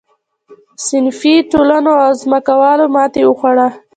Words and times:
صنفي 0.85 1.33
ټولنو 1.51 1.91
او 2.05 2.11
ځمکوالو 2.21 2.85
ماتې 2.95 3.21
وخوړه. 3.25 3.67